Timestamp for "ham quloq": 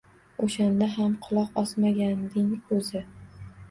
0.95-1.63